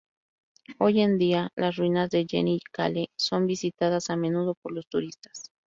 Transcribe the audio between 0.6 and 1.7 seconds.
Hoy en día